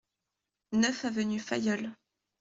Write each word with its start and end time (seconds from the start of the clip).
neuf 0.71 1.05
avenue 1.05 1.37
Fayolle 1.37 1.91